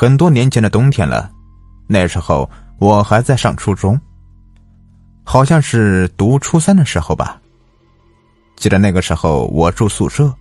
[0.00, 1.30] 很多年前的冬天了，
[1.86, 4.00] 那时候我还在上初中，
[5.24, 7.38] 好像是读初三的时候吧。
[8.56, 10.34] 记得那个时候我住宿舍，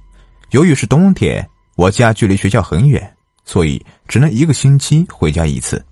[0.51, 1.45] 由于是冬天，
[1.75, 5.85] 我家距离学校很远，所以只能一个星期回家一次。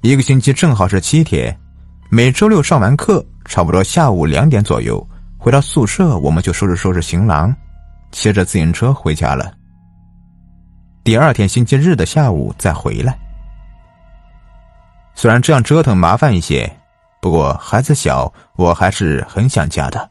[0.00, 1.54] 一个星期正好是七天，
[2.08, 5.06] 每周六上完课，差不多下午两点左右
[5.36, 7.54] 回到宿舍，我们就收拾收拾行囊，
[8.12, 9.52] 骑着自行车回家了。
[11.04, 13.14] 第二天星期日的下午再回来。
[15.14, 16.78] 虽然这样折腾麻烦一些，
[17.20, 20.10] 不过孩子小，我还是很想家的。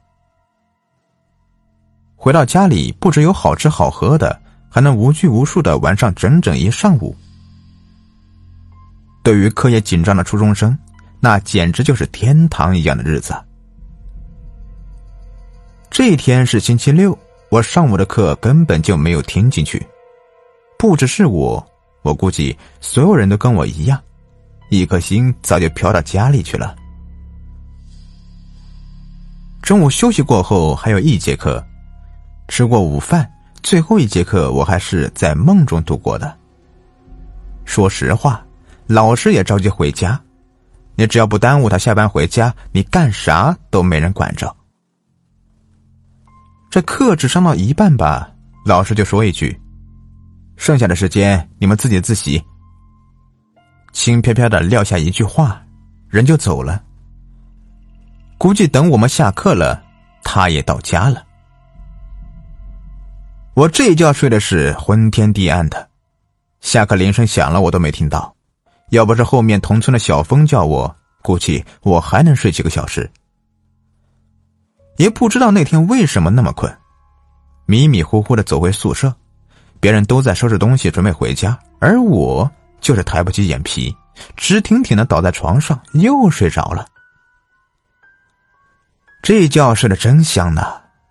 [2.15, 7.15] 回到家里，不只有好吃好喝的，还能无拘无束的玩上整整一上午。
[9.23, 10.77] 对于课业紧张的初中生，
[11.19, 13.33] 那简直就是天堂一样的日子。
[15.89, 17.17] 这一天是星期六，
[17.49, 19.83] 我上午的课根本就没有听进去。
[20.83, 21.65] 不只是我，
[22.01, 23.97] 我估计所有人都跟我一样，
[24.69, 26.75] 一颗心早就飘到家里去了。
[29.61, 31.65] 中午休息过后还有一节课，
[32.49, 36.37] 吃过午饭，最后一节课我还是在梦中度过的。
[37.63, 38.45] 说实话，
[38.85, 40.19] 老师也着急回家，
[40.95, 44.53] 你只要不耽误他下班回家，你干啥都没人管着。
[46.69, 48.29] 这课只上到一半吧，
[48.65, 49.57] 老师就说一句。
[50.55, 52.43] 剩下的时间你们自己自习。
[53.91, 55.61] 轻飘飘的撂下一句话，
[56.07, 56.83] 人就走了。
[58.37, 59.83] 估计等我们下课了，
[60.23, 61.23] 他也到家了。
[63.53, 65.89] 我这一觉睡的是昏天地暗的，
[66.59, 68.35] 下课铃声响了我都没听到。
[68.89, 73.09] 要不是后面同村的小峰叫我，估计我还能睡几个小时。
[74.97, 76.75] 也不知道那天为什么那么困，
[77.65, 79.15] 迷迷糊糊的走回宿舍。
[79.83, 82.49] 别人都在收拾东西准备回家，而我
[82.79, 83.93] 就是抬不起眼皮，
[84.37, 86.87] 直挺挺的倒在床上又睡着了。
[89.21, 90.65] 这觉睡得真香呢，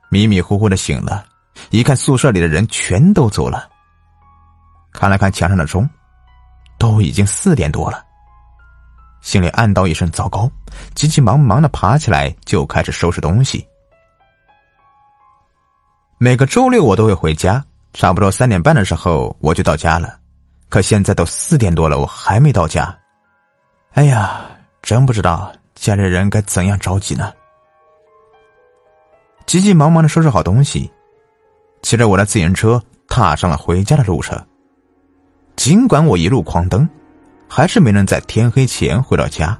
[0.08, 1.22] 迷迷糊糊的醒了，
[1.68, 3.68] 一看宿舍里的人全都走了。
[4.90, 5.86] 看了看墙上的钟，
[6.78, 8.02] 都已经四点多了，
[9.20, 10.50] 心里暗道一声糟糕，
[10.94, 13.68] 急急忙忙的爬起来就开始收拾东西。
[16.16, 17.62] 每个周六我都会回家。
[17.92, 20.18] 差不多三点半的时候我就到家了，
[20.68, 22.96] 可现在都四点多了，我还没到家。
[23.92, 24.46] 哎呀，
[24.80, 27.32] 真不知道家里人该怎样着急呢。
[29.44, 30.90] 急急忙忙的收拾好东西，
[31.82, 34.42] 骑着我的自行车踏上了回家的路程。
[35.54, 36.88] 尽管我一路狂蹬，
[37.46, 39.56] 还是没能在天黑前回到家。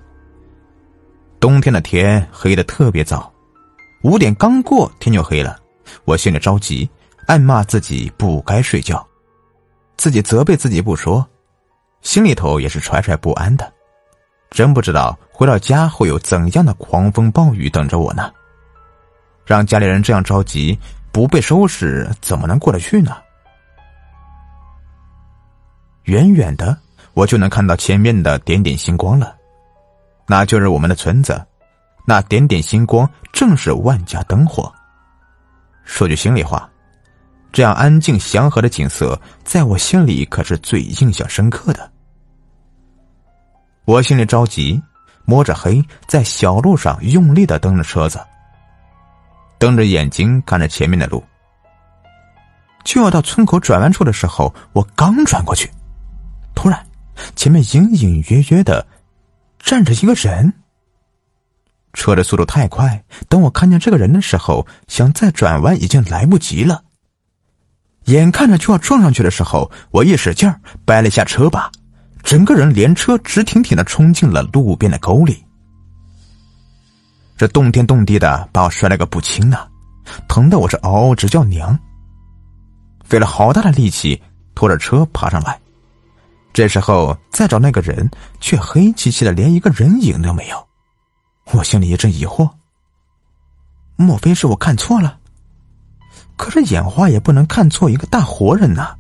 [1.39, 3.31] 冬天的天黑的特别早，
[4.05, 5.59] 五点刚过天就黑了，
[6.07, 6.89] 我心里着急。
[7.27, 9.07] 暗骂自己不该睡觉，
[9.97, 11.27] 自己责备自己不说，
[12.03, 13.73] 心里头也是揣揣不安的。
[14.51, 18.31] 真不知道回到家会有怎样的狂风暴雨等着我呢？
[19.47, 20.79] 让家里人这样着急，
[21.11, 23.17] 不被收拾怎么能过得去呢？
[26.05, 26.77] 远远的，
[27.15, 29.35] 我就能看到前面的点点星光了，
[30.27, 31.41] 那就是我们的村子。
[32.05, 34.71] 那点点星光正是万家灯火。
[35.85, 36.69] 说句心里话。
[37.53, 41.93] 这样安静祥和的景色，在我心里可是最印象深刻的。
[43.85, 44.81] 我心里着急，
[45.27, 48.19] 摸着黑，在小路上用力的蹬着车子，
[49.59, 51.23] 瞪着眼睛看着前面的路。
[52.85, 55.71] 就要到村口转弯处的时候，我刚转过去，
[56.55, 56.87] 突然，
[57.37, 58.87] 前面隐隐约约的
[59.59, 60.53] 站着一个人。
[61.93, 66.83] 车的速度太快，等我看见这个人的时候，想再转弯已经来不及了。
[68.07, 71.71] 眼看着就要撞上去的时候，我一使劲儿掰了一下车把，
[72.23, 75.45] 整个人连车直挺挺的冲进了路边的沟里。
[77.37, 79.69] 这动天动地的把我摔了个不轻呢，
[80.29, 81.79] 疼得我是嗷嗷直叫娘。
[83.05, 84.21] 费了好大的力气
[84.55, 85.61] 拖着车爬上来，
[86.53, 88.09] 这时候再找那个人，
[88.41, 90.69] 却黑漆漆的，连一个人影都没有。
[91.53, 92.49] 我心里一阵疑惑，
[93.97, 95.19] 莫非是我看错了？
[96.43, 98.97] 可是眼花也不能看错一个大活人呐！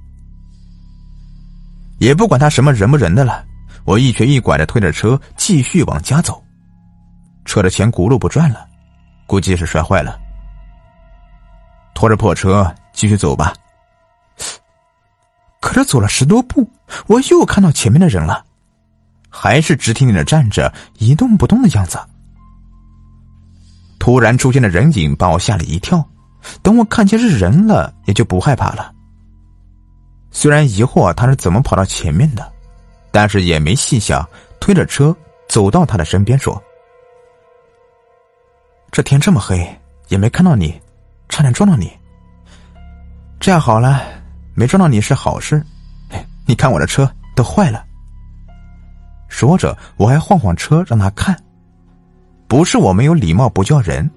[1.98, 3.44] 也不管他什么人不人的了，
[3.82, 6.40] 我一瘸一拐的推着车继续往家走。
[7.44, 8.64] 车的前轱辘不转了，
[9.26, 10.16] 估计是摔坏了。
[11.96, 13.52] 拖着破车继续走吧。
[15.60, 16.70] 可是走了十多步，
[17.08, 18.44] 我又看到前面的人了，
[19.28, 21.98] 还是直挺挺的站着，一动不动的样子。
[23.98, 26.08] 突然出现的人影把我吓了一跳。
[26.62, 28.92] 等我看见是人了，也就不害怕了。
[30.30, 32.52] 虽然疑惑他是怎么跑到前面的，
[33.10, 34.26] 但是也没细想，
[34.60, 35.14] 推着车
[35.48, 36.60] 走到他的身边说
[38.90, 39.66] ：“这天这么黑，
[40.08, 40.80] 也没看到你，
[41.28, 41.92] 差点撞到你。
[43.38, 44.02] 这样好了，
[44.54, 45.62] 没撞到你是好事。
[46.08, 47.84] 哎你看我的车都坏了。”
[49.28, 51.36] 说着，我还晃晃车让他看。
[52.48, 54.10] 不是我没有礼貌不叫人，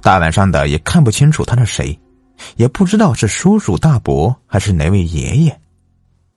[0.00, 1.98] 大晚上的也看不清楚他是谁，
[2.56, 5.60] 也不知道是叔叔大伯还是哪位爷爷，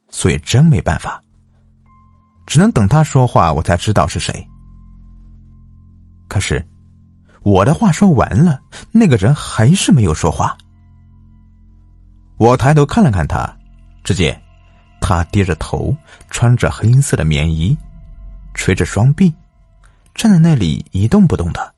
[0.10, 1.22] 所以真没办法，
[2.46, 4.48] 只能等他说话，我才知道是谁。
[6.28, 6.66] 可是，
[7.44, 8.60] 我的话说完了，
[8.92, 10.58] 那个人还是没有说话。
[12.38, 13.56] 我抬头看了看他，
[14.04, 14.42] 只见
[15.00, 15.96] 他低着头，
[16.30, 17.78] 穿着黑色的棉衣，
[18.54, 19.34] 垂着双臂。
[20.16, 21.76] 站在那里一动不动的。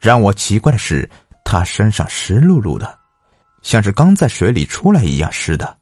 [0.00, 1.08] 让我奇怪的是，
[1.44, 2.98] 他身上湿漉漉的，
[3.60, 5.76] 像是刚在水里出来一样湿的。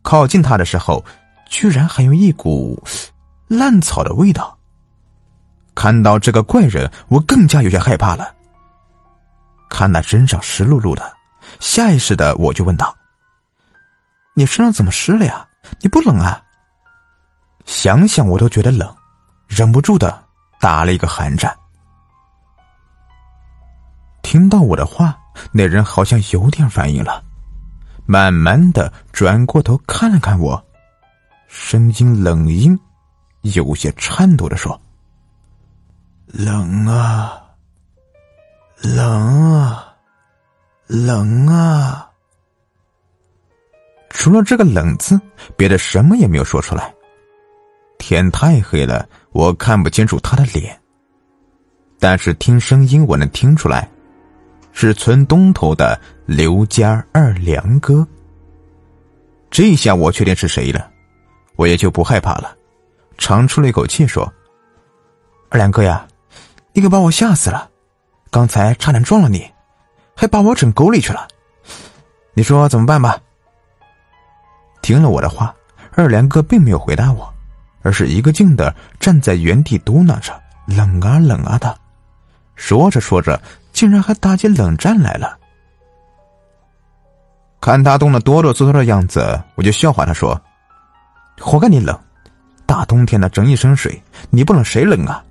[0.00, 1.04] 靠近他的时候，
[1.46, 2.82] 居然还有一股
[3.46, 4.58] 烂草的味道。
[5.74, 8.34] 看到这个怪人，我更加有些害怕了。
[9.68, 11.14] 看他身上湿漉漉的，
[11.60, 12.96] 下意识的我就问道
[14.34, 15.46] ：“你身上怎么湿了呀？
[15.80, 16.40] 你不冷啊？”
[17.66, 18.94] 想想我都觉得冷。
[19.46, 20.24] 忍不住的
[20.58, 21.54] 打了一个寒战。
[24.24, 25.16] 听到我的话，
[25.52, 27.22] 那人好像有点反应了，
[28.06, 30.60] 慢慢的转过头看了看我，
[31.46, 32.76] 声音冷硬，
[33.42, 34.80] 有些颤抖的说
[36.26, 37.40] ：“冷啊，
[38.82, 39.94] 冷啊，
[40.86, 42.10] 冷啊。”
[44.10, 45.20] 除了这个“冷”字，
[45.56, 46.92] 别的什么也没有说出来。
[47.98, 49.06] 天太黑了。
[49.32, 50.80] 我看不清楚他的脸，
[51.98, 53.90] 但是听声音我能听出来，
[54.74, 58.06] 是村东头的刘家二梁哥。
[59.50, 60.90] 这下我确定是谁了，
[61.56, 62.54] 我也就不害怕了，
[63.16, 64.30] 长出了一口气说
[65.48, 66.06] ：“二梁哥呀，
[66.72, 67.70] 你可把我吓死了，
[68.30, 69.48] 刚才差点撞了你，
[70.14, 71.26] 还把我整沟里去了，
[72.34, 73.18] 你说怎么办吧？”
[74.82, 75.54] 听了我的话，
[75.92, 77.32] 二梁哥并没有回答我。
[77.86, 80.32] 而是一个劲的站在原地嘟囔着
[80.66, 81.78] “冷啊冷啊”的，
[82.56, 83.38] 说着说着，
[83.74, 85.38] 竟然还打起冷战来了。
[87.60, 90.40] 看他冻得哆哆嗦嗦的样子，我就笑话他说
[91.40, 91.98] ：“活该你冷，
[92.64, 95.22] 大冬天的整一身水，你不冷谁冷啊？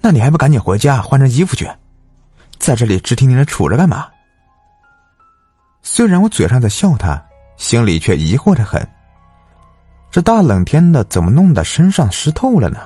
[0.00, 1.68] 那你还不赶紧回家换身衣服去，
[2.58, 4.06] 在这里直挺挺的杵着干嘛？”
[5.82, 7.20] 虽然我嘴上在笑他，
[7.56, 8.86] 心里却疑惑的很。
[10.10, 12.80] 这大冷天的，怎么弄得身上湿透了呢？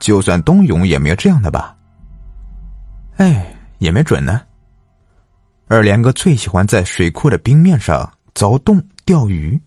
[0.00, 1.76] 就算冬泳也没有这样的吧？
[3.18, 4.40] 哎，也没准呢。
[5.66, 9.60] 二连哥最喜欢在水库的冰面上凿洞钓鱼，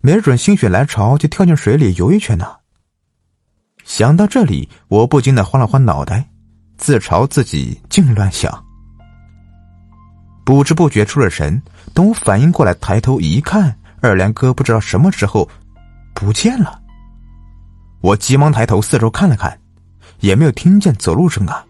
[0.00, 2.46] 没准心血来潮就跳进水里游一圈呢。
[3.84, 6.28] 想到这里，我不禁的晃了晃脑袋，
[6.76, 8.64] 自嘲自己净乱想。
[10.44, 11.60] 不知不觉出了神，
[11.94, 13.76] 等我反应过来，抬头一看。
[14.00, 15.48] 二连哥不知道什么时候
[16.12, 16.82] 不见了，
[18.00, 19.56] 我急忙抬头四周看了看，
[20.18, 21.64] 也没有听见走路声啊，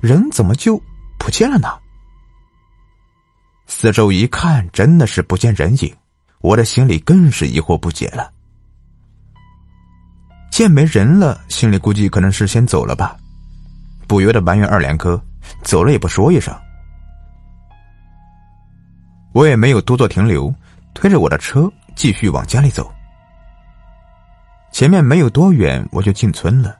[0.00, 0.80] 人怎么就
[1.18, 1.68] 不见了呢？
[3.66, 5.94] 四周一看，真的是不见人影，
[6.40, 8.32] 我的心里更是疑惑不解了。
[10.50, 13.16] 见没人了，心里估计可能是先走了吧，
[14.06, 15.20] 不由得埋怨二连哥，
[15.62, 16.54] 走了也不说一声。
[19.32, 20.54] 我也没有多做停留。
[20.94, 22.90] 推着我的车继续往家里走。
[24.72, 26.74] 前面没有多远，我就进村了。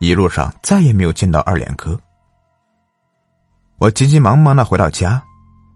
[0.00, 1.98] 一路上再也没有见到二连哥。
[3.78, 5.22] 我急急忙忙的回到家，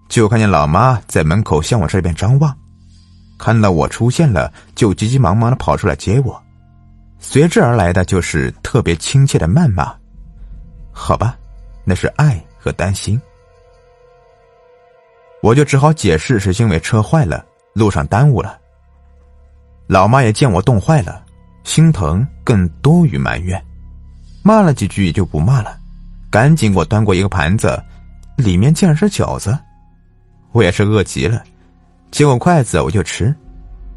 [0.08, 2.56] 就看见老妈在门口向我这边张望，
[3.38, 6.42] 看到我出现了，就急急忙忙的跑出来接我。
[7.18, 9.94] 随之而来的就是特别亲切的谩骂。
[10.92, 11.36] 好吧，
[11.84, 13.20] 那是爱和担心。
[15.42, 17.44] 我就只好解释是因为车坏了。
[17.74, 18.58] 路上耽误了，
[19.86, 21.24] 老妈也见我冻坏了，
[21.62, 23.64] 心疼更多于埋怨，
[24.42, 25.77] 骂了几句就不骂了，
[26.30, 27.82] 赶紧给我端过一个盘子，
[28.36, 29.58] 里面竟然是饺子，
[30.52, 31.42] 我也是饿极了，
[32.10, 33.34] 接过筷子我就吃，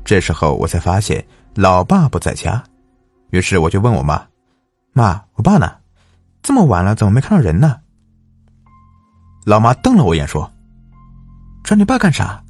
[0.04, 1.24] 这时候我才发现
[1.56, 2.64] 老爸不在家，
[3.32, 4.26] 于是我就问我妈
[4.94, 5.76] ：“妈，我爸呢？
[6.42, 7.80] 这么晚了怎么没看到人呢？”
[9.46, 10.52] 老妈瞪了我一眼说
[11.64, 12.44] ：“找你爸干啥？”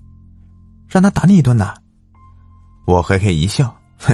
[0.88, 1.74] 让他打你一顿呐！
[2.86, 4.14] 我嘿嘿一笑，哼，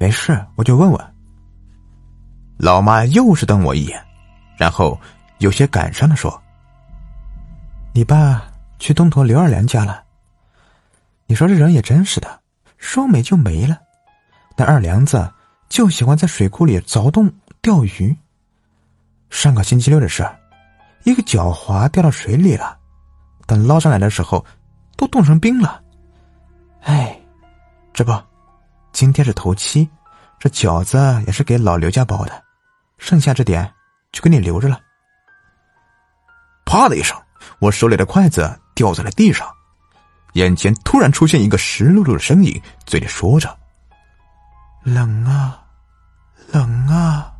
[0.00, 1.14] 没事，我就问问。
[2.56, 4.02] 老妈又是瞪我一眼，
[4.56, 4.98] 然后
[5.38, 6.42] 有些感伤的说
[7.92, 8.42] ：“你爸
[8.78, 10.02] 去东头刘二良家了，
[11.26, 12.40] 你说这人也真是的，
[12.78, 13.78] 说没就没了。
[14.56, 15.30] 那二娘子
[15.68, 18.16] 就喜欢在水库里凿洞钓鱼。
[19.28, 20.26] 上个星期六的事，
[21.04, 22.78] 一个脚滑掉到水里了，
[23.46, 24.44] 等捞上来的时候，
[24.96, 25.82] 都冻成冰了。
[26.82, 27.20] 哎，
[27.92, 28.18] 这不，
[28.92, 29.88] 今天是头七，
[30.38, 30.96] 这饺子
[31.26, 32.42] 也是给老刘家包的，
[32.98, 33.70] 剩下这点
[34.16, 34.80] 就给你留着了。
[36.64, 37.14] 啪的一声，
[37.58, 39.46] 我手里的筷子掉在了地上，
[40.32, 43.54] 眼前突然出现一个湿漉漉的身影，嘴里说着
[44.84, 45.62] ：“冷啊，
[46.50, 47.30] 冷啊。”